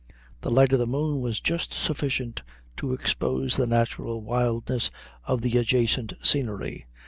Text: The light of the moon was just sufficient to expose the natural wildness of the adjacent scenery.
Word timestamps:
The 0.41 0.49
light 0.49 0.73
of 0.73 0.79
the 0.79 0.87
moon 0.87 1.21
was 1.21 1.39
just 1.39 1.75
sufficient 1.75 2.41
to 2.77 2.91
expose 2.93 3.55
the 3.55 3.67
natural 3.67 4.19
wildness 4.19 4.89
of 5.25 5.41
the 5.41 5.55
adjacent 5.59 6.13
scenery. 6.23 6.87